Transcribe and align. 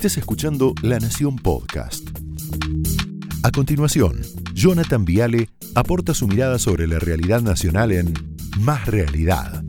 Estés 0.00 0.16
escuchando 0.16 0.72
La 0.80 0.98
Nación 0.98 1.36
Podcast. 1.36 2.08
A 3.42 3.50
continuación, 3.50 4.22
Jonathan 4.54 5.04
Viale 5.04 5.50
aporta 5.74 6.14
su 6.14 6.26
mirada 6.26 6.58
sobre 6.58 6.86
la 6.86 6.98
realidad 6.98 7.42
nacional 7.42 7.92
en 7.92 8.14
Más 8.60 8.86
Realidad. 8.86 9.62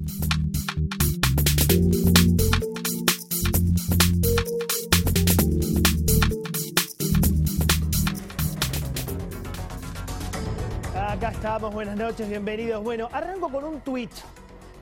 Acá 10.95 11.31
estamos, 11.31 11.73
buenas 11.73 11.97
noches, 11.97 12.29
bienvenidos. 12.29 12.81
Bueno, 12.81 13.09
arranco 13.11 13.49
con 13.49 13.65
un 13.65 13.81
tweet 13.81 14.11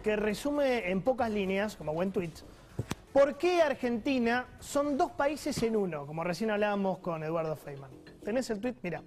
que 0.04 0.16
resume 0.16 0.92
en 0.92 1.02
pocas 1.02 1.32
líneas, 1.32 1.76
como 1.76 1.92
buen 1.96 2.12
tweet, 2.12 2.34
por 3.14 3.38
qué 3.38 3.62
Argentina 3.62 4.48
son 4.60 4.98
dos 4.98 5.12
países 5.12 5.62
en 5.64 5.76
uno, 5.76 6.06
como 6.06 6.24
recién 6.24 6.52
hablábamos 6.52 7.00
con 7.00 7.24
Eduardo 7.24 7.56
Feynman. 7.56 7.92
¿Tenés 8.24 8.50
el 8.50 8.60
tweet? 8.60 8.76
Mira, 8.82 9.04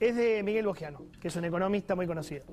es 0.00 0.16
de 0.16 0.42
Miguel 0.42 0.66
Bogiano, 0.66 1.06
que 1.20 1.28
es 1.28 1.36
un 1.36 1.44
economista 1.44 1.94
muy 1.94 2.06
conocido. 2.06 2.44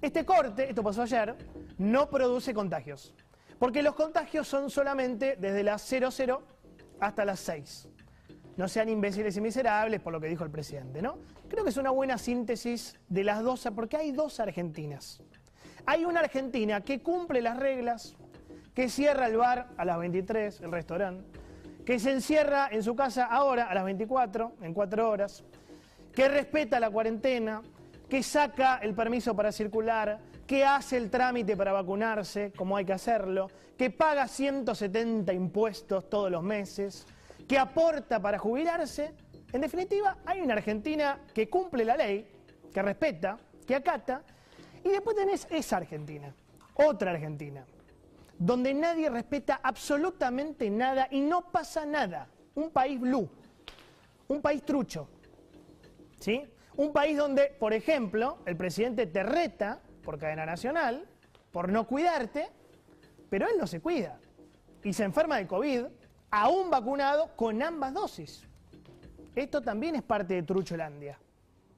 Este 0.00 0.24
corte, 0.24 0.68
esto 0.68 0.82
pasó 0.82 1.02
ayer, 1.02 1.36
no 1.78 2.10
produce 2.10 2.52
contagios, 2.52 3.14
porque 3.58 3.82
los 3.82 3.94
contagios 3.94 4.48
son 4.48 4.68
solamente 4.70 5.36
desde 5.38 5.62
las 5.62 5.82
00 5.82 6.42
hasta 7.00 7.24
las 7.24 7.40
6. 7.40 7.88
No 8.56 8.68
sean 8.68 8.88
imbéciles 8.88 9.36
y 9.36 9.40
miserables 9.40 10.00
por 10.00 10.12
lo 10.12 10.20
que 10.20 10.26
dijo 10.26 10.44
el 10.44 10.50
presidente, 10.50 11.00
¿no? 11.00 11.18
Creo 11.48 11.64
que 11.64 11.70
es 11.70 11.76
una 11.76 11.90
buena 11.90 12.18
síntesis 12.18 12.98
de 13.08 13.24
las 13.24 13.42
dos, 13.42 13.66
porque 13.74 13.96
hay 13.96 14.12
dos 14.12 14.40
Argentinas. 14.40 15.22
Hay 15.86 16.04
una 16.04 16.20
Argentina 16.20 16.80
que 16.80 17.00
cumple 17.00 17.40
las 17.40 17.56
reglas, 17.56 18.16
que 18.74 18.88
cierra 18.88 19.26
el 19.26 19.36
bar 19.36 19.68
a 19.76 19.84
las 19.84 19.98
23, 19.98 20.60
el 20.60 20.72
restaurante, 20.72 21.24
que 21.84 21.98
se 21.98 22.12
encierra 22.12 22.68
en 22.70 22.82
su 22.82 22.94
casa 22.94 23.26
ahora 23.26 23.64
a 23.64 23.74
las 23.74 23.84
24, 23.84 24.52
en 24.62 24.72
cuatro 24.72 25.10
horas, 25.10 25.44
que 26.14 26.28
respeta 26.28 26.80
la 26.80 26.90
cuarentena, 26.90 27.62
que 28.08 28.22
saca 28.22 28.78
el 28.82 28.94
permiso 28.94 29.34
para 29.34 29.52
circular, 29.52 30.18
que 30.46 30.64
hace 30.64 30.96
el 30.96 31.10
trámite 31.10 31.56
para 31.56 31.72
vacunarse, 31.72 32.52
como 32.56 32.76
hay 32.76 32.84
que 32.84 32.92
hacerlo, 32.92 33.50
que 33.76 33.90
paga 33.90 34.28
170 34.28 35.32
impuestos 35.32 36.08
todos 36.08 36.30
los 36.30 36.42
meses, 36.42 37.06
que 37.48 37.58
aporta 37.58 38.20
para 38.20 38.38
jubilarse. 38.38 39.14
En 39.52 39.60
definitiva, 39.60 40.18
hay 40.24 40.40
una 40.40 40.54
Argentina 40.54 41.20
que 41.34 41.48
cumple 41.48 41.84
la 41.84 41.96
ley, 41.96 42.26
que 42.72 42.82
respeta, 42.82 43.38
que 43.66 43.74
acata, 43.74 44.22
y 44.84 44.88
después 44.88 45.16
tenés 45.16 45.46
esa 45.50 45.78
Argentina, 45.78 46.34
otra 46.74 47.12
Argentina, 47.12 47.64
donde 48.44 48.74
nadie 48.74 49.08
respeta 49.08 49.60
absolutamente 49.62 50.68
nada 50.68 51.06
y 51.12 51.20
no 51.20 51.52
pasa 51.52 51.86
nada. 51.86 52.26
Un 52.56 52.70
país 52.70 52.98
blue, 52.98 53.30
un 54.26 54.42
país 54.42 54.64
trucho, 54.64 55.08
¿sí? 56.18 56.44
Un 56.74 56.92
país 56.92 57.16
donde, 57.16 57.54
por 57.60 57.72
ejemplo, 57.72 58.38
el 58.44 58.56
presidente 58.56 59.06
te 59.06 59.22
reta 59.22 59.80
por 60.02 60.18
cadena 60.18 60.44
nacional, 60.44 61.06
por 61.52 61.68
no 61.68 61.86
cuidarte, 61.86 62.48
pero 63.30 63.46
él 63.46 63.54
no 63.58 63.68
se 63.68 63.80
cuida 63.80 64.18
y 64.82 64.92
se 64.92 65.04
enferma 65.04 65.36
de 65.36 65.46
COVID, 65.46 65.84
aún 66.32 66.68
vacunado 66.68 67.36
con 67.36 67.62
ambas 67.62 67.94
dosis. 67.94 68.48
Esto 69.36 69.62
también 69.62 69.94
es 69.94 70.02
parte 70.02 70.34
de 70.34 70.42
Trucholandia. 70.42 71.16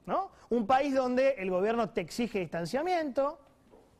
¿no? 0.07 0.31
Un 0.49 0.65
país 0.65 0.95
donde 0.95 1.35
el 1.37 1.51
gobierno 1.51 1.91
te 1.91 2.01
exige 2.01 2.39
distanciamiento, 2.39 3.39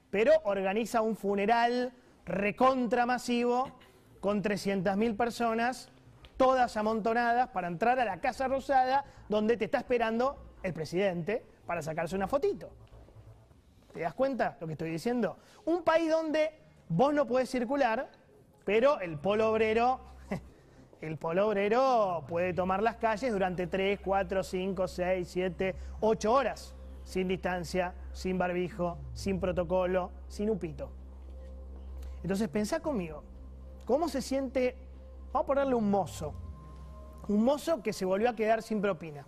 pero 0.10 0.32
organiza 0.46 1.02
un 1.02 1.16
funeral 1.16 1.94
recontramasivo 2.26 3.72
con 4.20 4.42
300.000 4.42 5.16
personas, 5.16 5.90
todas 6.38 6.76
amontonadas 6.78 7.50
para 7.50 7.68
entrar 7.68 8.00
a 8.00 8.06
la 8.06 8.20
Casa 8.20 8.48
Rosada, 8.48 9.06
donde 9.30 9.58
te 9.58 9.66
está 9.66 9.78
esperando 9.78 10.58
el 10.64 10.74
presidente 10.74 11.46
para 11.66 11.82
sacarse 11.82 12.16
una 12.16 12.28
fotito. 12.28 12.70
¿Te 13.94 14.02
das 14.02 14.14
cuenta 14.14 14.58
lo 14.60 14.68
que 14.68 14.74
estoy 14.74 14.90
diciendo? 14.90 15.38
Un 15.66 15.84
país 15.84 16.10
donde 16.10 16.60
vos 16.90 17.14
no 17.14 17.26
podés 17.26 17.50
circular, 17.50 18.10
pero 18.66 19.00
el 19.00 19.18
polo 19.18 19.52
obrero, 19.52 20.02
el 21.02 21.18
polo 21.18 21.48
obrero 21.48 22.26
puede 22.28 22.54
tomar 22.54 22.82
las 22.82 22.98
calles 22.98 23.32
durante 23.32 23.68
3, 23.68 24.00
4, 24.04 24.44
5, 24.44 24.88
6, 24.88 25.28
7, 25.28 25.76
8 26.02 26.34
horas, 26.34 26.76
sin 27.04 27.28
distancia, 27.28 27.94
sin 28.12 28.38
barbijo, 28.38 28.98
sin 29.14 29.40
protocolo, 29.40 30.12
sin 30.28 30.50
upito. 30.50 31.05
Entonces 32.26 32.50
pensá 32.50 32.80
conmigo, 32.80 33.22
¿cómo 33.86 34.10
se 34.10 34.20
siente, 34.20 34.76
vamos 35.32 35.44
a 35.44 35.46
ponerle 35.46 35.76
un 35.76 35.92
mozo, 35.92 36.34
un 37.28 37.44
mozo 37.44 37.84
que 37.84 37.94
se 37.94 38.04
volvió 38.04 38.32
a 38.32 38.36
quedar 38.36 38.64
sin 38.64 38.82
propina? 38.82 39.28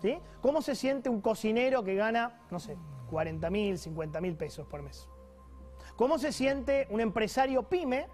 ¿sí? 0.00 0.16
¿Cómo 0.42 0.62
se 0.62 0.76
siente 0.76 1.08
un 1.08 1.20
cocinero 1.20 1.82
que 1.82 1.96
gana, 1.96 2.42
no 2.52 2.60
sé, 2.60 2.76
40 3.10 3.50
mil, 3.50 3.76
50 3.76 4.20
mil 4.20 4.36
pesos 4.36 4.64
por 4.68 4.80
mes? 4.80 5.08
¿Cómo 5.96 6.20
se 6.20 6.30
siente 6.30 6.86
un 6.90 7.00
empresario 7.00 7.64
pyme, 7.64 8.06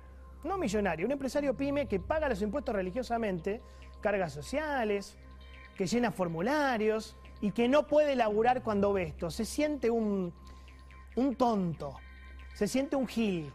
no 0.44 0.56
millonario, 0.56 1.04
un 1.04 1.12
empresario 1.12 1.54
pyme 1.54 1.86
que 1.86 2.00
paga 2.00 2.30
los 2.30 2.40
impuestos 2.40 2.74
religiosamente, 2.74 3.60
cargas 4.00 4.32
sociales, 4.32 5.18
que 5.76 5.86
llena 5.86 6.10
formularios 6.10 7.18
y 7.42 7.50
que 7.50 7.68
no 7.68 7.86
puede 7.86 8.16
laburar 8.16 8.62
cuando 8.62 8.94
ve 8.94 9.02
esto? 9.02 9.30
Se 9.30 9.44
siente 9.44 9.90
un, 9.90 10.32
un 11.16 11.36
tonto, 11.36 11.98
se 12.54 12.66
siente 12.66 12.96
un 12.96 13.06
gil, 13.06 13.52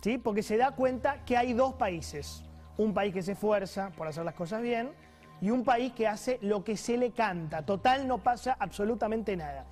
¿sí? 0.00 0.18
porque 0.18 0.42
se 0.42 0.56
da 0.56 0.72
cuenta 0.72 1.24
que 1.24 1.36
hay 1.36 1.52
dos 1.52 1.74
países. 1.74 2.42
Un 2.76 2.92
país 2.92 3.12
que 3.12 3.22
se 3.22 3.32
esfuerza 3.32 3.90
por 3.96 4.06
hacer 4.06 4.24
las 4.24 4.34
cosas 4.34 4.62
bien 4.62 4.90
y 5.40 5.50
un 5.50 5.64
país 5.64 5.92
que 5.92 6.06
hace 6.06 6.38
lo 6.42 6.64
que 6.64 6.76
se 6.76 6.96
le 6.96 7.10
canta. 7.12 7.64
Total, 7.64 8.06
no 8.06 8.18
pasa 8.18 8.56
absolutamente 8.58 9.36
nada. 9.36 9.66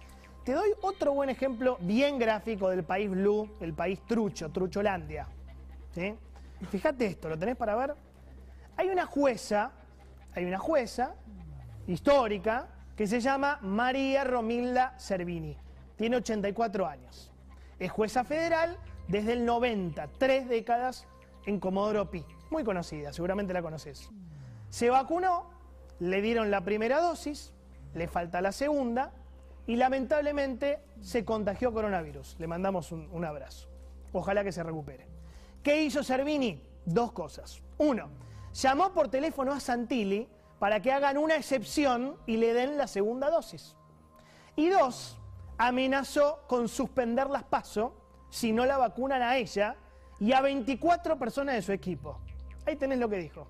Te 0.44 0.52
doy 0.52 0.70
otro 0.82 1.14
buen 1.14 1.30
ejemplo 1.30 1.78
bien 1.80 2.18
gráfico 2.18 2.68
del 2.68 2.84
país 2.84 3.10
blue, 3.10 3.56
el 3.60 3.72
país 3.72 4.00
trucho, 4.06 4.50
Trucholandia. 4.50 5.26
¿sí? 5.92 6.14
Fíjate 6.70 7.06
esto, 7.06 7.28
¿lo 7.28 7.38
tenés 7.38 7.56
para 7.56 7.74
ver? 7.74 7.94
Hay 8.76 8.88
una 8.88 9.06
jueza, 9.06 9.72
hay 10.34 10.44
una 10.44 10.58
jueza 10.58 11.14
histórica 11.86 12.68
que 12.96 13.06
se 13.06 13.20
llama 13.20 13.58
María 13.62 14.24
Romilda 14.24 14.98
Servini. 14.98 15.56
Tiene 15.96 16.16
84 16.16 16.86
años. 16.86 17.32
Es 17.78 17.90
jueza 17.90 18.24
federal 18.24 18.78
desde 19.08 19.32
el 19.32 19.44
90, 19.44 20.08
tres 20.18 20.48
décadas 20.48 21.06
en 21.46 21.60
Comodoro 21.60 22.10
Pi. 22.10 22.24
Muy 22.50 22.64
conocida, 22.64 23.12
seguramente 23.12 23.52
la 23.52 23.62
conoces. 23.62 24.10
Se 24.70 24.90
vacunó, 24.90 25.50
le 25.98 26.22
dieron 26.22 26.50
la 26.50 26.62
primera 26.62 27.00
dosis, 27.00 27.52
le 27.94 28.08
falta 28.08 28.40
la 28.40 28.52
segunda 28.52 29.12
y 29.66 29.76
lamentablemente 29.76 30.80
se 31.00 31.24
contagió 31.24 31.72
coronavirus. 31.72 32.36
Le 32.38 32.46
mandamos 32.46 32.92
un, 32.92 33.08
un 33.12 33.24
abrazo. 33.24 33.68
Ojalá 34.12 34.44
que 34.44 34.52
se 34.52 34.62
recupere. 34.62 35.06
¿Qué 35.62 35.82
hizo 35.82 36.02
Servini? 36.02 36.62
Dos 36.84 37.12
cosas. 37.12 37.62
Uno, 37.78 38.10
llamó 38.52 38.92
por 38.92 39.08
teléfono 39.08 39.52
a 39.52 39.60
Santilli 39.60 40.28
para 40.58 40.80
que 40.80 40.92
hagan 40.92 41.18
una 41.18 41.36
excepción 41.36 42.16
y 42.26 42.36
le 42.36 42.54
den 42.54 42.76
la 42.76 42.86
segunda 42.86 43.30
dosis. 43.30 43.76
Y 44.56 44.68
dos, 44.68 45.18
amenazó 45.58 46.44
con 46.46 46.68
suspender 46.68 47.28
las 47.28 47.44
pasos 47.44 47.92
si 48.34 48.50
no 48.50 48.66
la 48.66 48.76
vacunan 48.76 49.22
a 49.22 49.36
ella 49.36 49.76
y 50.18 50.32
a 50.32 50.40
24 50.40 51.16
personas 51.16 51.54
de 51.54 51.62
su 51.62 51.70
equipo. 51.70 52.18
Ahí 52.66 52.74
tenés 52.74 52.98
lo 52.98 53.08
que 53.08 53.18
dijo. 53.18 53.46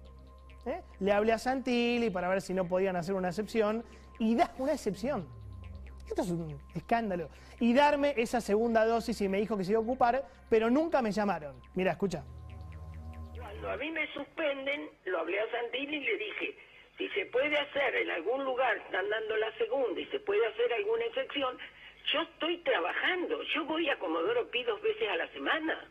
¿eh? 0.67 0.83
Le 1.01 1.11
hablé 1.11 1.33
a 1.33 1.39
Santilli 1.39 2.11
para 2.11 2.29
ver 2.29 2.43
si 2.43 2.53
no 2.53 2.69
podían 2.69 2.95
hacer 2.95 3.15
una 3.15 3.29
excepción 3.29 3.83
y 4.19 4.35
da 4.35 4.53
una 4.59 4.75
excepción. 4.75 5.27
Esto 6.07 6.21
es 6.21 6.31
un 6.31 6.61
escándalo. 6.75 7.31
Y 7.61 7.73
darme 7.73 8.13
esa 8.19 8.43
segunda 8.43 8.85
dosis 8.85 9.19
y 9.23 9.29
me 9.31 9.39
dijo 9.39 9.57
que 9.57 9.65
se 9.65 9.71
iba 9.71 9.81
a 9.81 9.83
ocupar, 9.83 10.23
pero 10.51 10.69
nunca 10.69 11.01
me 11.01 11.13
llamaron. 11.13 11.59
Mira, 11.75 11.93
escucha. 11.93 12.23
Cuando 13.39 13.71
a 13.71 13.79
mí 13.79 13.91
me 13.91 14.07
suspenden, 14.13 14.91
lo 15.07 15.21
hablé 15.21 15.41
a 15.41 15.51
Santilli 15.51 15.97
y 15.97 16.01
le 16.01 16.19
dije, 16.19 16.59
si 16.99 17.09
se 17.09 17.25
puede 17.27 17.59
hacer 17.59 17.97
en 17.97 18.11
algún 18.11 18.45
lugar, 18.45 18.77
están 18.77 19.09
dando 19.09 19.37
la 19.39 19.51
segunda 19.57 19.99
y 19.99 20.05
se 20.09 20.21
puede 20.21 20.47
hacer 20.47 20.75
alguna 20.75 21.07
excepción, 21.07 21.57
yo 22.13 22.21
estoy 22.21 22.59
trabajando, 22.59 23.43
yo 23.55 23.65
voy 23.65 23.89
a 23.89 23.99
Comodoro 23.99 24.49
Pi 24.51 24.63
dos 24.65 24.81
veces 24.83 25.09
a 25.09 25.17
la 25.17 25.29
semana. 25.33 25.91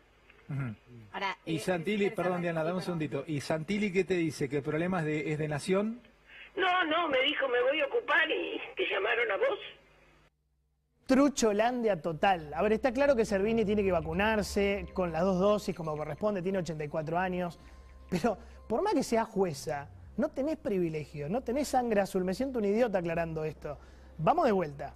Ahora, 1.12 1.36
Y 1.44 1.56
eh, 1.56 1.58
Santilli, 1.58 2.10
perdón 2.10 2.42
Diana, 2.42 2.62
dame 2.62 2.76
un 2.76 2.82
segundito. 2.82 3.24
¿Y 3.26 3.40
Santilli 3.40 3.92
qué 3.92 4.04
te 4.04 4.14
dice? 4.14 4.48
¿Que 4.48 4.58
el 4.58 4.62
problema 4.62 5.00
es 5.00 5.06
de, 5.06 5.32
es 5.32 5.38
de 5.38 5.48
nación? 5.48 6.00
No, 6.56 6.84
no, 6.84 7.08
me 7.08 7.20
dijo, 7.22 7.48
me 7.48 7.60
voy 7.62 7.80
a 7.80 7.86
ocupar 7.86 8.30
y 8.30 8.60
te 8.76 8.86
llamaron 8.88 9.30
a 9.30 9.36
vos. 9.36 9.58
Trucholandia 11.06 12.00
total. 12.00 12.52
A 12.54 12.62
ver, 12.62 12.72
está 12.72 12.92
claro 12.92 13.14
que 13.16 13.24
Servini 13.24 13.64
tiene 13.64 13.82
que 13.82 13.92
vacunarse 13.92 14.86
con 14.94 15.12
las 15.12 15.22
dos 15.22 15.38
dosis 15.38 15.74
como 15.74 15.96
corresponde, 15.96 16.40
tiene 16.42 16.58
84 16.58 17.18
años, 17.18 17.58
pero 18.08 18.38
por 18.68 18.82
más 18.82 18.94
que 18.94 19.02
sea 19.02 19.24
jueza, 19.24 19.88
no 20.16 20.30
tenés 20.30 20.56
privilegio, 20.56 21.28
no 21.28 21.42
tenés 21.42 21.68
sangre 21.68 22.00
azul. 22.00 22.24
Me 22.24 22.34
siento 22.34 22.58
un 22.58 22.64
idiota 22.64 22.98
aclarando 22.98 23.44
esto. 23.44 23.78
Vamos 24.18 24.46
de 24.46 24.52
vuelta. 24.52 24.94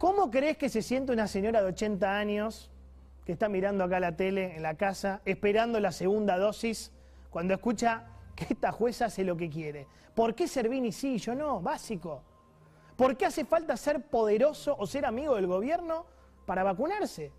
¿Cómo 0.00 0.30
crees 0.30 0.56
que 0.56 0.70
se 0.70 0.80
siente 0.80 1.12
una 1.12 1.28
señora 1.28 1.60
de 1.60 1.68
80 1.68 2.16
años 2.16 2.70
que 3.26 3.32
está 3.32 3.50
mirando 3.50 3.84
acá 3.84 4.00
la 4.00 4.16
tele 4.16 4.56
en 4.56 4.62
la 4.62 4.74
casa, 4.74 5.20
esperando 5.26 5.78
la 5.78 5.92
segunda 5.92 6.38
dosis, 6.38 6.90
cuando 7.28 7.52
escucha 7.52 8.06
que 8.34 8.46
esta 8.48 8.72
jueza 8.72 9.04
hace 9.04 9.24
lo 9.24 9.36
que 9.36 9.50
quiere. 9.50 9.86
¿Por 10.14 10.34
qué 10.34 10.48
Servini 10.48 10.90
sí 10.90 11.16
y 11.16 11.18
yo 11.18 11.34
no? 11.34 11.60
Básico. 11.60 12.22
¿Por 12.96 13.14
qué 13.18 13.26
hace 13.26 13.44
falta 13.44 13.76
ser 13.76 14.00
poderoso 14.00 14.74
o 14.78 14.86
ser 14.86 15.04
amigo 15.04 15.36
del 15.36 15.46
gobierno 15.46 16.06
para 16.46 16.62
vacunarse? 16.62 17.30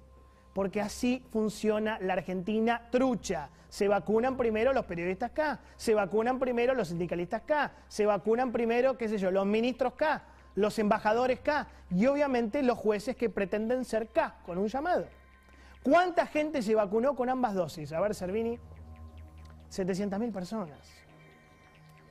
Porque 0.53 0.81
así 0.81 1.25
funciona 1.31 1.97
la 1.99 2.13
Argentina 2.13 2.89
trucha. 2.91 3.49
Se 3.69 3.87
vacunan 3.87 4.37
primero 4.37 4.71
los 4.71 4.85
periodistas 4.85 5.31
K, 5.31 5.61
se 5.77 5.95
vacunan 5.95 6.37
primero 6.37 6.75
los 6.75 6.89
sindicalistas 6.89 7.41
K, 7.41 7.71
se 7.87 8.05
vacunan 8.05 8.51
primero, 8.51 8.99
qué 8.99 9.09
sé 9.09 9.17
yo, 9.17 9.31
los 9.31 9.47
ministros 9.47 9.93
K, 9.93 10.23
los 10.55 10.77
embajadores 10.79 11.39
K 11.39 11.67
y 11.89 12.05
obviamente 12.07 12.63
los 12.63 12.77
jueces 12.77 13.15
que 13.15 13.29
pretenden 13.29 13.85
ser 13.85 14.09
K 14.09 14.35
con 14.45 14.57
un 14.57 14.67
llamado. 14.67 15.05
¿Cuánta 15.83 16.27
gente 16.27 16.61
se 16.61 16.75
vacunó 16.75 17.15
con 17.15 17.29
ambas 17.29 17.53
dosis? 17.53 17.91
A 17.91 17.99
ver, 17.99 18.13
Servini, 18.13 18.59
700.000 19.71 20.31
personas. 20.31 20.79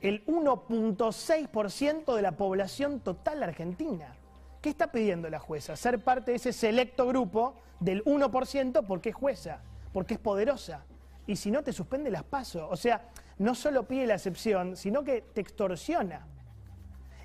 El 0.01 0.25
1.6% 0.25 2.15
de 2.15 2.21
la 2.21 2.31
población 2.33 2.99
total 2.99 3.43
argentina. 3.43 4.15
¿Qué 4.61 4.69
está 4.69 4.91
pidiendo 4.91 5.29
la 5.29 5.39
jueza? 5.39 5.75
Ser 5.75 6.03
parte 6.03 6.31
de 6.31 6.37
ese 6.37 6.53
selecto 6.53 7.07
grupo 7.07 7.55
del 7.79 8.03
1% 8.03 8.85
porque 8.85 9.09
es 9.09 9.15
jueza, 9.15 9.61
porque 9.93 10.15
es 10.15 10.19
poderosa. 10.19 10.85
Y 11.27 11.35
si 11.35 11.51
no, 11.51 11.63
te 11.63 11.71
suspende 11.71 12.09
las 12.09 12.23
pasos. 12.23 12.67
O 12.69 12.75
sea, 12.75 13.09
no 13.37 13.55
solo 13.55 13.87
pide 13.87 14.05
la 14.07 14.15
excepción, 14.15 14.75
sino 14.75 15.03
que 15.03 15.21
te 15.21 15.41
extorsiona. 15.41 16.27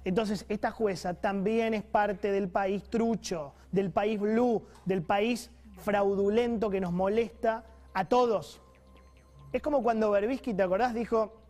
Entonces, 0.06 0.46
esta 0.48 0.70
jueza 0.70 1.14
también 1.14 1.74
es 1.74 1.82
parte 1.82 2.30
del 2.30 2.48
país 2.48 2.84
trucho, 2.84 3.54
del 3.72 3.90
país 3.90 4.20
blue, 4.20 4.62
del 4.84 5.02
país 5.02 5.50
fraudulento 5.78 6.70
que 6.70 6.80
nos 6.80 6.92
molesta 6.92 7.64
a 7.92 8.04
todos. 8.04 8.62
Es 9.52 9.60
como 9.60 9.82
cuando 9.82 10.12
Berbisky, 10.12 10.54
¿te 10.54 10.62
acordás? 10.62 10.94
Dijo, 10.94 11.40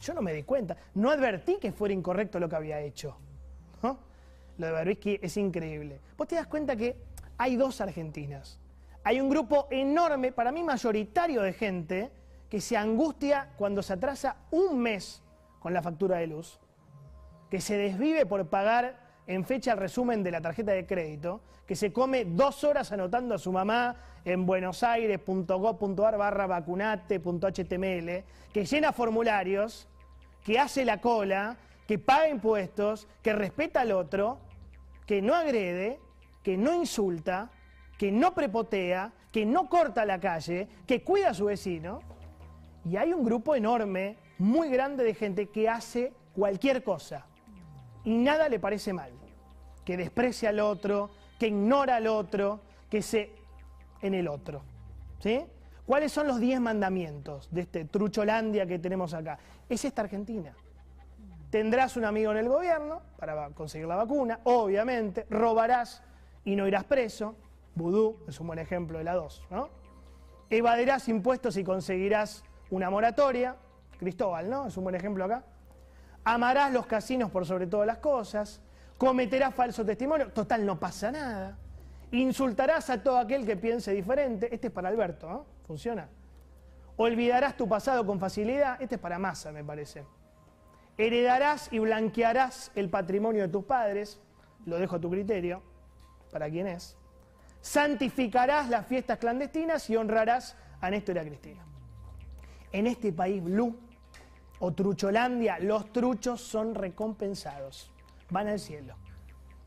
yo 0.00 0.14
no 0.14 0.22
me 0.22 0.32
di 0.32 0.44
cuenta, 0.44 0.76
no 0.94 1.10
advertí 1.10 1.56
que 1.56 1.72
fuera 1.72 1.92
incorrecto 1.92 2.38
lo 2.38 2.48
que 2.48 2.54
había 2.54 2.80
hecho. 2.80 3.16
Lo 3.82 4.66
de 4.66 4.72
Berbisky 4.72 5.18
es 5.20 5.36
increíble. 5.36 6.00
Vos 6.16 6.28
te 6.28 6.36
das 6.36 6.46
cuenta 6.46 6.76
que 6.76 6.96
hay 7.38 7.56
dos 7.56 7.80
Argentinas. 7.80 8.60
Hay 9.02 9.20
un 9.20 9.28
grupo 9.28 9.66
enorme, 9.68 10.30
para 10.30 10.52
mí 10.52 10.62
mayoritario 10.62 11.42
de 11.42 11.54
gente, 11.54 12.12
que 12.48 12.60
se 12.60 12.76
angustia 12.76 13.48
cuando 13.56 13.82
se 13.82 13.94
atrasa 13.94 14.36
un 14.52 14.78
mes 14.78 15.24
con 15.58 15.74
la 15.74 15.82
factura 15.82 16.18
de 16.18 16.28
luz, 16.28 16.60
que 17.50 17.60
se 17.60 17.76
desvive 17.76 18.24
por 18.26 18.46
pagar 18.46 19.10
en 19.26 19.44
fecha 19.44 19.72
el 19.72 19.78
resumen 19.78 20.22
de 20.22 20.30
la 20.30 20.40
tarjeta 20.40 20.72
de 20.72 20.86
crédito, 20.86 21.40
que 21.66 21.76
se 21.76 21.92
come 21.92 22.24
dos 22.24 22.64
horas 22.64 22.90
anotando 22.92 23.34
a 23.34 23.38
su 23.38 23.52
mamá 23.52 23.96
en 24.24 24.46
buenosaires.gov.ar 24.46 26.16
barra 26.16 26.46
vacunate.html, 26.46 28.24
que 28.52 28.64
llena 28.64 28.92
formularios, 28.92 29.88
que 30.44 30.58
hace 30.58 30.84
la 30.84 31.00
cola, 31.00 31.56
que 31.86 31.98
paga 31.98 32.28
impuestos, 32.28 33.06
que 33.22 33.32
respeta 33.32 33.82
al 33.82 33.92
otro, 33.92 34.38
que 35.06 35.22
no 35.22 35.34
agrede, 35.34 35.98
que 36.42 36.56
no 36.56 36.74
insulta, 36.74 37.50
que 37.98 38.10
no 38.10 38.34
prepotea, 38.34 39.12
que 39.30 39.44
no 39.44 39.68
corta 39.68 40.04
la 40.04 40.18
calle, 40.18 40.68
que 40.86 41.04
cuida 41.04 41.30
a 41.30 41.34
su 41.34 41.46
vecino. 41.46 42.00
Y 42.84 42.96
hay 42.96 43.12
un 43.12 43.24
grupo 43.24 43.54
enorme, 43.54 44.16
muy 44.38 44.70
grande 44.70 45.04
de 45.04 45.14
gente 45.14 45.50
que 45.50 45.68
hace 45.68 46.12
cualquier 46.34 46.82
cosa 46.82 47.26
nada 48.04 48.48
le 48.48 48.58
parece 48.58 48.92
mal. 48.92 49.10
Que 49.84 49.96
desprecia 49.96 50.50
al 50.50 50.60
otro, 50.60 51.10
que 51.38 51.48
ignora 51.48 51.96
al 51.96 52.06
otro, 52.06 52.60
que 52.88 53.02
se 53.02 53.32
en 54.02 54.14
el 54.14 54.28
otro. 54.28 54.62
¿Sí? 55.18 55.44
¿Cuáles 55.86 56.12
son 56.12 56.28
los 56.28 56.38
10 56.38 56.60
mandamientos 56.60 57.48
de 57.50 57.62
este 57.62 57.84
trucholandia 57.84 58.66
que 58.66 58.78
tenemos 58.78 59.12
acá? 59.12 59.38
Es 59.68 59.84
esta 59.84 60.02
Argentina. 60.02 60.54
Tendrás 61.50 61.96
un 61.96 62.04
amigo 62.04 62.30
en 62.30 62.38
el 62.38 62.48
gobierno 62.48 63.02
para 63.18 63.50
conseguir 63.50 63.88
la 63.88 63.96
vacuna, 63.96 64.38
obviamente, 64.44 65.26
robarás 65.28 66.02
y 66.44 66.54
no 66.54 66.68
irás 66.68 66.84
preso, 66.84 67.34
vudú 67.74 68.18
es 68.28 68.38
un 68.38 68.46
buen 68.46 68.60
ejemplo 68.60 68.98
de 68.98 69.04
la 69.04 69.14
2, 69.14 69.42
¿no? 69.50 69.68
Evadirás 70.48 71.08
impuestos 71.08 71.56
y 71.56 71.64
conseguirás 71.64 72.44
una 72.70 72.88
moratoria, 72.88 73.56
Cristóbal, 73.98 74.48
¿no? 74.48 74.68
Es 74.68 74.76
un 74.76 74.84
buen 74.84 74.94
ejemplo 74.94 75.24
acá. 75.24 75.44
Amarás 76.24 76.72
los 76.72 76.86
casinos 76.86 77.30
por 77.30 77.46
sobre 77.46 77.66
todas 77.66 77.86
las 77.86 77.98
cosas, 77.98 78.60
cometerás 78.98 79.54
falso 79.54 79.84
testimonio, 79.84 80.30
total 80.32 80.66
no 80.66 80.78
pasa 80.78 81.10
nada. 81.10 81.58
Insultarás 82.12 82.90
a 82.90 83.02
todo 83.02 83.18
aquel 83.18 83.46
que 83.46 83.56
piense 83.56 83.92
diferente, 83.92 84.52
este 84.54 84.66
es 84.66 84.72
para 84.72 84.88
Alberto, 84.88 85.28
¿no? 85.28 85.46
Funciona. 85.66 86.08
Olvidarás 86.96 87.56
tu 87.56 87.68
pasado 87.68 88.04
con 88.04 88.20
facilidad, 88.20 88.80
este 88.82 88.96
es 88.96 89.00
para 89.00 89.18
Massa, 89.18 89.52
me 89.52 89.64
parece. 89.64 90.04
Heredarás 90.98 91.72
y 91.72 91.78
blanquearás 91.78 92.72
el 92.74 92.90
patrimonio 92.90 93.42
de 93.42 93.48
tus 93.48 93.64
padres, 93.64 94.20
lo 94.66 94.78
dejo 94.78 94.96
a 94.96 95.00
tu 95.00 95.08
criterio, 95.08 95.62
para 96.30 96.50
quién 96.50 96.66
es. 96.66 96.98
Santificarás 97.62 98.68
las 98.68 98.86
fiestas 98.86 99.18
clandestinas 99.18 99.88
y 99.88 99.96
honrarás 99.96 100.56
a 100.80 100.90
Néstor 100.90 101.16
y 101.16 101.18
a 101.20 101.24
Cristina. 101.24 101.64
En 102.72 102.86
este 102.86 103.12
país 103.12 103.42
blue 103.42 103.78
o 104.60 104.72
Trucholandia, 104.72 105.58
los 105.58 105.92
truchos 105.92 106.40
son 106.40 106.74
recompensados, 106.74 107.90
van 108.30 108.48
al 108.48 108.60
cielo. 108.60 108.94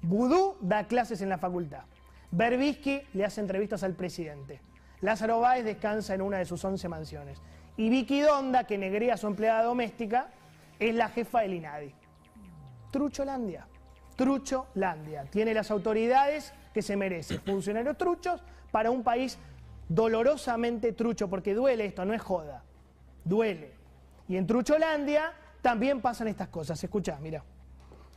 Vudú 0.02 0.56
da 0.62 0.88
clases 0.88 1.22
en 1.22 1.30
la 1.30 1.38
facultad. 1.38 1.84
Berbisky 2.32 3.02
le 3.14 3.26
hace 3.26 3.42
entrevistas 3.42 3.84
al 3.84 3.94
presidente. 3.94 4.62
Lázaro 5.02 5.40
Báez 5.40 5.66
descansa 5.66 6.14
en 6.14 6.22
una 6.22 6.38
de 6.38 6.46
sus 6.46 6.64
once 6.64 6.88
mansiones. 6.88 7.42
Y 7.76 7.90
Vicky 7.90 8.22
Donda, 8.22 8.66
que 8.66 8.78
negrea 8.78 9.16
a 9.16 9.18
su 9.18 9.28
empleada 9.28 9.64
doméstica, 9.64 10.30
es 10.80 10.94
la 10.96 11.10
jefa 11.10 11.42
del 11.42 11.56
INADI. 11.56 11.94
Trucholandia. 12.92 13.68
Trucholandia. 14.16 15.26
Tiene 15.26 15.54
las 15.54 15.72
autoridades 15.72 16.54
que 16.74 16.82
se 16.82 16.96
merece. 16.96 17.40
Funcionarios 17.40 17.98
truchos 17.98 18.44
para 18.72 18.92
un 18.92 19.04
país 19.04 19.40
dolorosamente 19.90 20.94
trucho, 20.94 21.30
porque 21.30 21.54
duele 21.54 21.86
esto, 21.86 22.06
no 22.06 22.14
es 22.14 22.22
joda. 22.22 22.64
Duele. 23.24 23.83
En 24.38 24.48
Trucholandia 24.48 25.34
también 25.62 26.02
pasan 26.02 26.28
estas 26.28 26.50
cosas. 26.50 26.84
Escucha, 26.84 27.18
mira. 27.20 27.44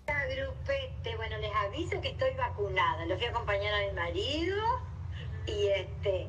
Grupete, 0.07 1.17
bueno, 1.17 1.37
les 1.39 1.53
aviso 1.55 2.01
que 2.01 2.09
estoy 2.09 2.35
vacunada. 2.35 3.07
Lo 3.07 3.17
fui 3.17 3.27
a 3.27 3.31
acompañar 3.31 3.75
a 3.75 3.87
mi 3.87 3.93
marido 3.93 4.57
y 5.47 5.67
este 5.69 6.29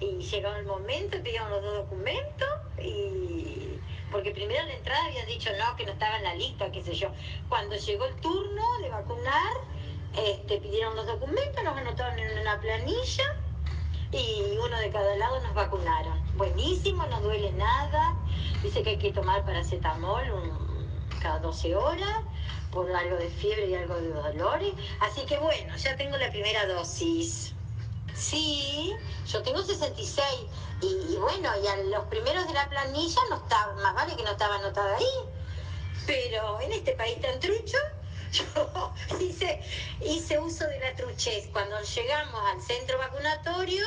y 0.00 0.18
llegó 0.18 0.54
el 0.54 0.64
momento, 0.64 1.22
pidieron 1.22 1.50
los 1.50 1.62
dos 1.62 1.74
documentos 1.74 2.48
y 2.78 3.78
porque 4.10 4.32
primero 4.32 4.60
en 4.62 4.68
la 4.68 4.74
entrada 4.74 5.04
habían 5.04 5.26
dicho 5.26 5.50
no, 5.58 5.76
que 5.76 5.84
no 5.84 5.92
estaba 5.92 6.16
en 6.16 6.24
la 6.24 6.34
lista, 6.34 6.70
qué 6.72 6.82
sé 6.82 6.94
yo. 6.94 7.10
Cuando 7.48 7.76
llegó 7.76 8.06
el 8.06 8.16
turno 8.16 8.78
de 8.80 8.88
vacunar, 8.88 9.52
este, 10.16 10.58
pidieron 10.58 10.96
los 10.96 11.06
documentos, 11.06 11.62
nos 11.62 11.76
anotaron 11.76 12.18
en 12.18 12.38
una 12.38 12.60
planilla 12.60 13.36
y 14.10 14.56
uno 14.58 14.78
de 14.78 14.90
cada 14.90 15.14
lado 15.16 15.40
nos 15.42 15.54
vacunaron. 15.54 16.18
Buenísimo, 16.40 17.04
no 17.08 17.20
duele 17.20 17.52
nada. 17.52 18.16
Dice 18.62 18.82
que 18.82 18.90
hay 18.90 18.96
que 18.96 19.12
tomar 19.12 19.44
paracetamol 19.44 20.24
cada 21.20 21.38
12 21.40 21.76
horas 21.76 22.16
por 22.72 22.90
algo 22.90 23.18
de 23.18 23.28
fiebre 23.28 23.66
y 23.66 23.74
algo 23.74 23.96
de 23.96 24.08
dolores. 24.08 24.72
Así 25.00 25.26
que 25.26 25.36
bueno, 25.36 25.76
ya 25.76 25.94
tengo 25.96 26.16
la 26.16 26.30
primera 26.30 26.64
dosis. 26.64 27.52
Sí, 28.14 28.90
yo 29.26 29.42
tengo 29.42 29.62
66 29.62 30.24
y, 30.80 31.16
bueno, 31.16 31.50
y 31.62 31.66
a 31.66 31.76
los 31.76 32.06
primeros 32.06 32.46
de 32.46 32.54
la 32.54 32.70
planilla 32.70 33.20
no 33.28 33.36
estaba, 33.36 33.74
más 33.74 33.94
vale 33.94 34.16
que 34.16 34.22
no 34.22 34.30
estaba 34.30 34.54
anotada 34.54 34.96
ahí. 34.96 35.04
Pero 36.06 36.58
en 36.62 36.72
este 36.72 36.92
país 36.92 37.20
tan 37.20 37.38
trucho, 37.38 37.76
yo 38.32 38.94
hice, 39.20 39.60
hice 40.00 40.38
uso 40.38 40.66
de 40.66 40.80
la 40.80 40.96
truchez. 40.96 41.50
Cuando 41.52 41.78
llegamos 41.82 42.40
al 42.50 42.62
centro 42.62 42.96
vacunatorio, 42.96 43.84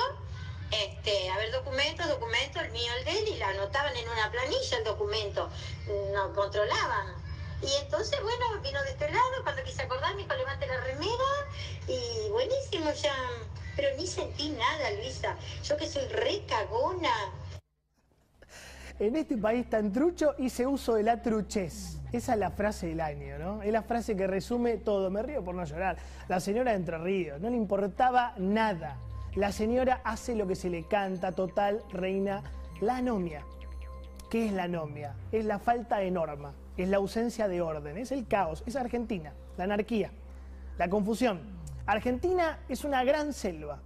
este, 0.71 1.29
a 1.29 1.37
ver 1.37 1.51
documentos, 1.51 2.07
documentos, 2.07 2.61
el 2.61 2.71
mío, 2.71 2.91
el 2.99 3.05
de 3.05 3.19
él, 3.19 3.27
y 3.29 3.37
la 3.37 3.49
anotaban 3.49 3.95
en 3.95 4.09
una 4.09 4.31
planilla 4.31 4.77
el 4.77 4.83
documento, 4.83 5.49
no 6.13 6.33
controlaban. 6.33 7.15
Y 7.61 7.83
entonces, 7.83 8.21
bueno, 8.21 8.61
vino 8.61 8.81
de 8.83 8.89
este 8.89 9.09
lado, 9.09 9.43
cuando 9.43 9.63
quise 9.63 9.83
acordar, 9.83 10.15
me 10.15 10.23
dijo, 10.23 10.35
levante 10.35 10.67
la 10.67 10.81
remera, 10.81 11.13
y 11.87 12.29
buenísimo 12.29 12.91
ya, 12.91 13.15
pero 13.75 13.95
ni 13.97 14.05
sentí 14.07 14.49
nada, 14.49 14.91
Luisa, 14.91 15.35
yo 15.63 15.77
que 15.77 15.87
soy 15.87 16.05
re 16.07 16.43
cagona. 16.47 17.13
En 18.99 19.15
este 19.15 19.37
país 19.37 19.69
tan 19.69 19.91
trucho 19.91 20.35
hice 20.37 20.67
uso 20.67 20.93
de 20.95 21.03
la 21.03 21.21
truchez. 21.21 21.97
Esa 22.11 22.33
es 22.33 22.39
la 22.39 22.51
frase 22.51 22.87
del 22.87 23.01
año, 23.01 23.39
¿no? 23.39 23.63
Es 23.63 23.71
la 23.71 23.81
frase 23.81 24.15
que 24.15 24.27
resume 24.27 24.77
todo. 24.77 25.09
Me 25.09 25.23
río 25.23 25.43
por 25.43 25.55
no 25.55 25.65
llorar. 25.65 25.97
La 26.27 26.39
señora 26.39 26.71
de 26.71 26.77
Entre 26.77 26.97
Ríos, 26.99 27.41
no 27.41 27.49
le 27.49 27.57
importaba 27.57 28.35
nada. 28.37 28.97
La 29.35 29.51
señora 29.51 30.01
hace 30.03 30.35
lo 30.35 30.45
que 30.45 30.55
se 30.55 30.69
le 30.69 30.83
canta, 30.83 31.31
total, 31.31 31.83
reina, 31.89 32.43
la 32.81 32.97
anomia. 32.97 33.43
¿Qué 34.29 34.45
es 34.45 34.53
la 34.53 34.63
anomia? 34.63 35.15
Es 35.31 35.45
la 35.45 35.57
falta 35.57 35.97
de 35.97 36.11
norma, 36.11 36.53
es 36.77 36.87
la 36.87 36.97
ausencia 36.97 37.47
de 37.47 37.59
orden, 37.59 37.97
es 37.97 38.11
el 38.11 38.27
caos, 38.27 38.61
es 38.67 38.75
Argentina, 38.75 39.33
la 39.57 39.63
anarquía, 39.63 40.11
la 40.77 40.87
confusión. 40.87 41.41
Argentina 41.87 42.59
es 42.69 42.85
una 42.85 43.03
gran 43.03 43.33
selva. 43.33 43.81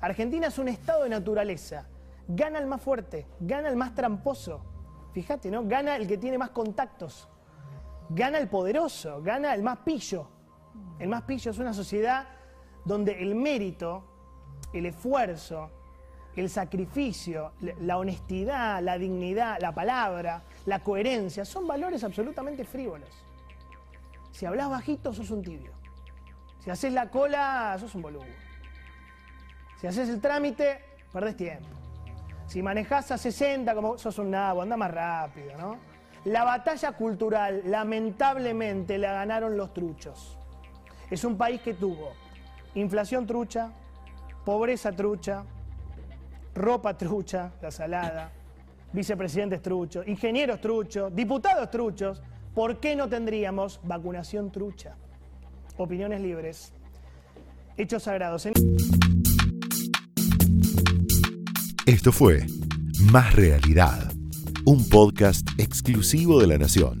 Argentina 0.00 0.46
es 0.46 0.58
un 0.58 0.68
estado 0.68 1.02
de 1.02 1.10
naturaleza. 1.10 1.86
Gana 2.28 2.60
el 2.60 2.66
más 2.66 2.80
fuerte, 2.80 3.26
gana 3.40 3.68
el 3.68 3.76
más 3.76 3.96
tramposo. 3.96 4.64
Fíjate, 5.12 5.50
¿no? 5.50 5.66
Gana 5.66 5.96
el 5.96 6.06
que 6.06 6.18
tiene 6.18 6.38
más 6.38 6.50
contactos. 6.50 7.28
Gana 8.10 8.38
el 8.38 8.48
poderoso, 8.48 9.20
gana 9.22 9.54
el 9.54 9.62
más 9.64 9.78
pillo. 9.78 10.28
El 11.00 11.08
más 11.08 11.22
pillo 11.22 11.50
es 11.50 11.58
una 11.58 11.74
sociedad 11.74 12.26
donde 12.84 13.20
el 13.20 13.34
mérito, 13.34 14.13
el 14.74 14.86
esfuerzo, 14.86 15.70
el 16.36 16.50
sacrificio, 16.50 17.52
la 17.80 17.96
honestidad, 17.96 18.82
la 18.82 18.98
dignidad, 18.98 19.58
la 19.60 19.72
palabra, 19.72 20.42
la 20.66 20.80
coherencia, 20.80 21.44
son 21.44 21.66
valores 21.66 22.02
absolutamente 22.02 22.64
frívolos. 22.64 23.10
Si 24.32 24.44
hablas 24.44 24.68
bajito, 24.68 25.12
sos 25.12 25.30
un 25.30 25.42
tibio. 25.42 25.72
Si 26.58 26.70
haces 26.70 26.92
la 26.92 27.08
cola, 27.08 27.76
sos 27.78 27.94
un 27.94 28.02
boludo. 28.02 28.24
Si 29.80 29.86
haces 29.86 30.08
el 30.08 30.20
trámite, 30.20 30.80
perdés 31.12 31.36
tiempo. 31.36 31.68
Si 32.46 32.60
manejás 32.62 33.12
a 33.12 33.18
60, 33.18 33.74
como 33.74 33.96
sos 33.96 34.18
un 34.18 34.32
nabo, 34.32 34.62
anda 34.62 34.76
más 34.76 34.90
rápido, 34.90 35.56
¿no? 35.56 35.78
La 36.24 36.42
batalla 36.42 36.92
cultural, 36.92 37.62
lamentablemente, 37.66 38.98
la 38.98 39.12
ganaron 39.12 39.56
los 39.56 39.72
truchos. 39.72 40.36
Es 41.10 41.22
un 41.22 41.36
país 41.36 41.60
que 41.60 41.74
tuvo 41.74 42.12
inflación 42.74 43.26
trucha, 43.26 43.70
pobreza 44.44 44.92
trucha, 44.92 45.44
ropa 46.54 46.96
trucha, 46.96 47.52
la 47.62 47.70
salada, 47.70 48.30
vicepresidentes 48.92 49.62
truchos, 49.62 50.06
ingenieros 50.06 50.60
truchos, 50.60 51.14
diputados 51.14 51.70
truchos. 51.70 52.22
¿Por 52.54 52.78
qué 52.78 52.94
no 52.94 53.08
tendríamos 53.08 53.80
vacunación 53.82 54.52
trucha? 54.52 54.94
Opiniones 55.76 56.20
libres, 56.20 56.72
hechos 57.76 58.04
sagrados. 58.04 58.46
Esto 61.86 62.12
fue 62.12 62.46
Más 63.10 63.34
Realidad, 63.34 64.12
un 64.64 64.88
podcast 64.88 65.48
exclusivo 65.58 66.40
de 66.40 66.46
La 66.46 66.58
Nación. 66.58 67.00